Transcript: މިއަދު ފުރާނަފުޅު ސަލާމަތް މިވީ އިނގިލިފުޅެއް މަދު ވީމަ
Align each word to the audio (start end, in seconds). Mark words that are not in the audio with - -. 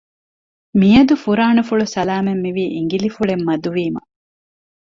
މިއަދު 0.79 1.15
ފުރާނަފުޅު 1.23 1.85
ސަލާމަތް 1.95 2.41
މިވީ 2.43 2.63
އިނގިލިފުޅެއް 2.75 3.45
މަދު 3.47 3.69
ވީމަ 3.75 4.01